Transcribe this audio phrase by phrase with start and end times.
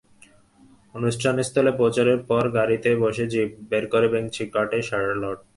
[0.95, 5.39] অনুষ্ঠানস্থলে পৌঁছানোর পর গাড়িতে বসেই জিব বের করে ভেংচি কাটে শার্লট।